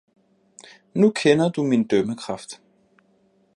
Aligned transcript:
-Nu 0.99 1.11
kender 1.11 1.49
du 1.49 1.63
min 1.63 1.87
dømmekraft! 1.87 2.61